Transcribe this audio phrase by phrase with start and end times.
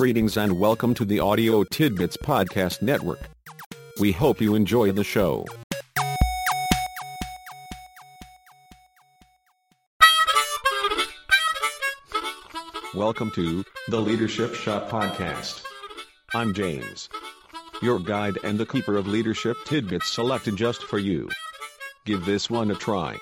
[0.00, 3.20] Greetings and welcome to the Audio Tidbits Podcast Network.
[4.00, 5.44] We hope you enjoy the show.
[12.94, 15.64] Welcome to the Leadership Shop Podcast.
[16.34, 17.10] I'm James,
[17.82, 21.28] your guide and the keeper of leadership tidbits selected just for you.
[22.06, 23.18] Give this one a try.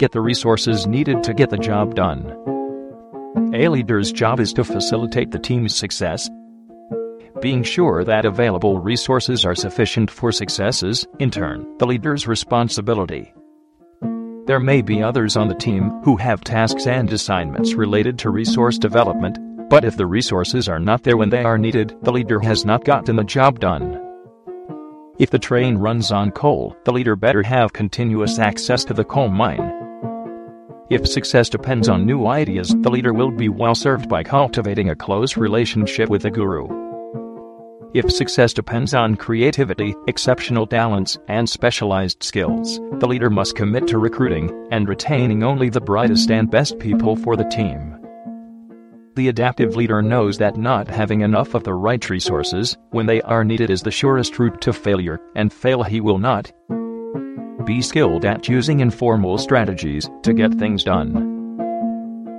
[0.00, 2.26] Get the resources needed to get the job done.
[3.54, 6.28] A leader's job is to facilitate the team's success.
[7.40, 13.32] Being sure that available resources are sufficient for successes, in turn, the leader's responsibility.
[14.46, 18.78] There may be others on the team who have tasks and assignments related to resource
[18.78, 19.38] development,
[19.70, 22.84] but if the resources are not there when they are needed, the leader has not
[22.84, 24.00] gotten the job done.
[25.20, 29.28] If the train runs on coal, the leader better have continuous access to the coal
[29.28, 29.83] mine.
[30.90, 34.96] If success depends on new ideas, the leader will be well served by cultivating a
[34.96, 36.68] close relationship with the guru.
[37.94, 43.98] If success depends on creativity, exceptional talents, and specialized skills, the leader must commit to
[43.98, 47.96] recruiting and retaining only the brightest and best people for the team.
[49.14, 53.44] The adaptive leader knows that not having enough of the right resources when they are
[53.44, 56.52] needed is the surest route to failure, and fail he will not.
[57.64, 61.32] Be skilled at using informal strategies to get things done.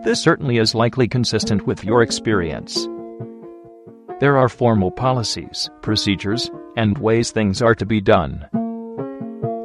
[0.03, 2.87] This certainly is likely consistent with your experience.
[4.19, 8.47] There are formal policies, procedures, and ways things are to be done.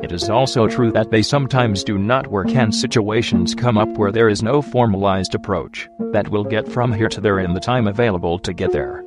[0.03, 4.11] It is also true that they sometimes do not work and situations come up where
[4.13, 7.87] there is no formalized approach that will get from here to there in the time
[7.87, 9.05] available to get there.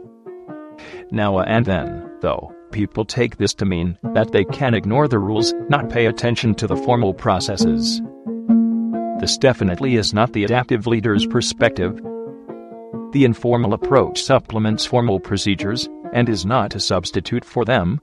[1.10, 5.54] Now and then, though, people take this to mean that they can ignore the rules,
[5.70, 8.02] not pay attention to the formal processes.
[9.20, 11.96] This definitely is not the adaptive leader's perspective.
[13.14, 18.02] The informal approach supplements formal procedures and is not a substitute for them.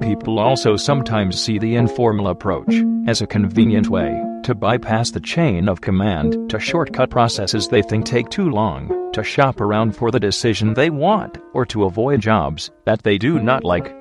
[0.00, 2.74] People also sometimes see the informal approach
[3.06, 8.04] as a convenient way to bypass the chain of command to shortcut processes they think
[8.04, 12.70] take too long to shop around for the decision they want, or to avoid jobs
[12.84, 13.94] that they do not like.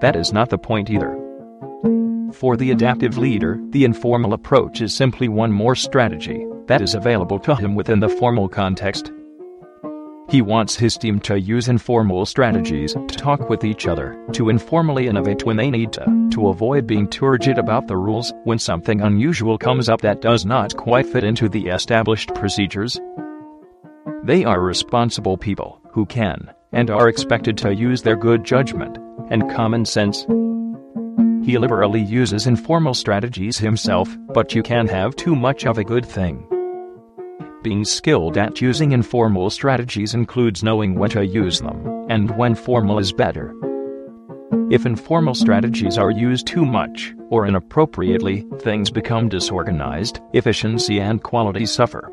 [0.00, 1.18] That is not the point either.
[2.32, 7.38] For the adaptive leader, the informal approach is simply one more strategy that is available
[7.40, 9.12] to him within the formal context.
[10.32, 15.06] He wants his team to use informal strategies to talk with each other, to informally
[15.06, 19.02] innovate when they need to, to avoid being too rigid about the rules when something
[19.02, 22.98] unusual comes up that does not quite fit into the established procedures,
[24.24, 28.96] they are responsible people who can and are expected to use their good judgment
[29.28, 30.22] and common sense.
[31.44, 36.06] He liberally uses informal strategies himself, but you can't have too much of a good
[36.06, 36.48] thing.
[37.62, 42.98] Being skilled at using informal strategies includes knowing when to use them and when formal
[42.98, 43.54] is better.
[44.68, 51.64] If informal strategies are used too much or inappropriately, things become disorganized, efficiency and quality
[51.64, 52.10] suffer.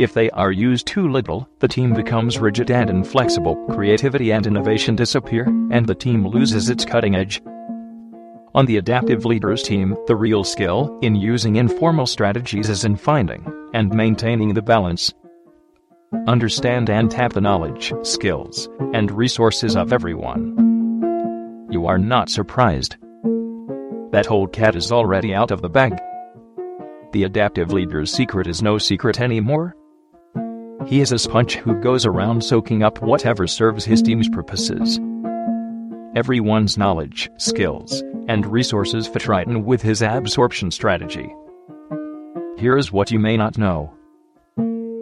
[0.00, 4.96] If they are used too little, the team becomes rigid and inflexible, creativity and innovation
[4.96, 7.40] disappear, and the team loses its cutting edge.
[8.54, 13.44] On the adaptive leaders team, the real skill in using informal strategies is in finding
[13.74, 15.12] and maintaining the balance.
[16.28, 20.54] Understand and tap the knowledge, skills, and resources of everyone.
[21.68, 22.96] You are not surprised.
[24.12, 25.98] That old cat is already out of the bag.
[27.12, 29.74] The adaptive leader's secret is no secret anymore.
[30.86, 35.00] He is a sponge who goes around soaking up whatever serves his team's purposes.
[36.14, 41.34] Everyone's knowledge, skills, and resources for Triton with his absorption strategy.
[42.56, 43.92] Here's what you may not know.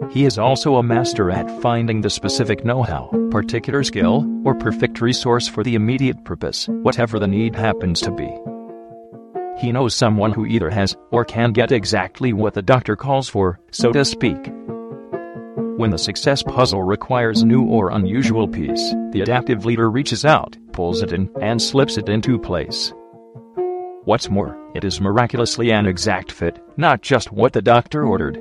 [0.09, 5.01] He is also a master at finding the specific know how, particular skill, or perfect
[5.01, 8.31] resource for the immediate purpose, whatever the need happens to be.
[9.61, 13.59] He knows someone who either has or can get exactly what the doctor calls for,
[13.69, 14.51] so to speak.
[15.77, 20.57] When the success puzzle requires a new or unusual piece, the adaptive leader reaches out,
[20.73, 22.91] pulls it in, and slips it into place.
[24.05, 28.37] What's more, it is miraculously an exact fit, not just what the doctor ordered.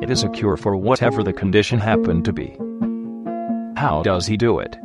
[0.00, 2.56] It is a cure for whatever the condition happened to be.
[3.76, 4.76] How does he do it?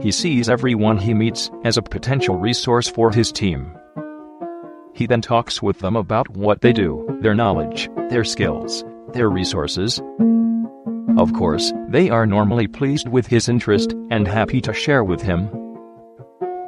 [0.00, 3.78] He sees everyone he meets as a potential resource for his team.
[4.94, 10.00] He then talks with them about what they do, their knowledge, their skills, their resources.
[11.16, 15.46] Of course, they are normally pleased with his interest and happy to share with him.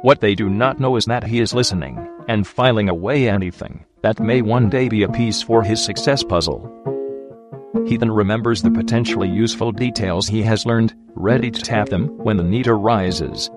[0.03, 4.19] What they do not know is that he is listening and filing away anything that
[4.19, 6.71] may one day be a piece for his success puzzle.
[7.87, 12.37] He then remembers the potentially useful details he has learned, ready to tap them when
[12.37, 13.49] the need arises.